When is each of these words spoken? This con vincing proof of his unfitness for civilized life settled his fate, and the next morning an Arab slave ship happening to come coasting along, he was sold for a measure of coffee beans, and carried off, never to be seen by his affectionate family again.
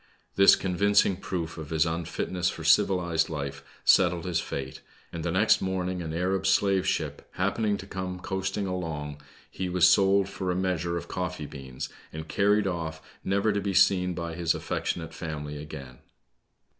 This 0.35 0.55
con 0.55 0.75
vincing 0.75 1.21
proof 1.21 1.59
of 1.59 1.69
his 1.69 1.85
unfitness 1.85 2.49
for 2.49 2.63
civilized 2.63 3.29
life 3.29 3.63
settled 3.85 4.25
his 4.25 4.39
fate, 4.39 4.81
and 5.13 5.23
the 5.23 5.29
next 5.29 5.61
morning 5.61 6.01
an 6.01 6.11
Arab 6.11 6.47
slave 6.47 6.87
ship 6.87 7.29
happening 7.33 7.77
to 7.77 7.85
come 7.85 8.19
coasting 8.19 8.65
along, 8.65 9.21
he 9.51 9.69
was 9.69 9.87
sold 9.87 10.27
for 10.27 10.49
a 10.49 10.55
measure 10.55 10.97
of 10.97 11.07
coffee 11.07 11.45
beans, 11.45 11.87
and 12.11 12.27
carried 12.27 12.65
off, 12.65 12.99
never 13.23 13.53
to 13.53 13.61
be 13.61 13.75
seen 13.75 14.15
by 14.15 14.33
his 14.33 14.55
affectionate 14.55 15.13
family 15.13 15.61
again. 15.61 15.99